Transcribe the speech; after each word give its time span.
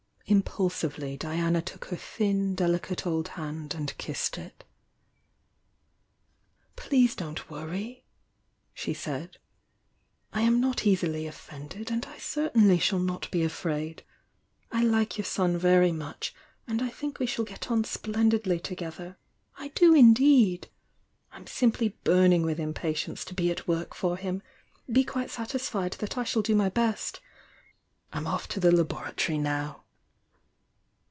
Impulsively, 0.27 1.17
Diana 1.17 1.61
took 1.61 1.85
her 1.85 1.97
thin 1.97 2.55
delicate 2.55 3.05
old 3.05 3.27
hand 3.35 3.75
ard 3.77 3.97
kissed 3.97 4.37
it. 4.37 4.63
"Please 6.77 7.15
don't 7.15 7.45
woriy!" 7.49 8.03
she 8.73 8.93
said. 8.93 9.39
"I 10.31 10.43
am 10.43 10.61
not 10.61 10.87
easily 10.87 11.27
offended, 11.27 11.91
and 11.91 12.05
I 12.05 12.17
certainly 12.17 12.79
shall 12.79 12.99
not 12.99 13.29
be 13.29 13.43
afraid! 13.43 14.03
I 14.71 14.83
like 14.85 15.17
your 15.17 15.25
son 15.25 15.57
very 15.57 15.91
much, 15.91 16.33
and 16.65 16.81
I 16.81 16.87
think 16.87 17.19
we 17.19 17.25
shall 17.25 17.43
get 17.43 17.69
on 17.69 17.83
splendidly 17.83 18.57
together— 18.61 19.17
I 19.57 19.67
do, 19.69 19.93
indeed! 19.93 20.69
I'm 21.33 21.45
simply 21.45 21.97
burning 22.05 22.43
with 22.43 22.57
impatience 22.57 23.25
to 23.25 23.33
be 23.33 23.51
at 23.51 23.67
work 23.67 23.93
for 23.93 24.15
him! 24.15 24.43
Be 24.89 25.03
quite 25.03 25.29
satisfied 25.29 25.93
that 25.99 26.17
I 26.17 26.23
shall 26.23 26.41
do 26.41 26.55
my 26.55 26.69
best! 26.69 27.19
I'm 28.13 28.27
off 28.27 28.47
to 28.49 28.61
the 28.61 28.71
laboratory 28.71 29.37
now." 29.37 29.79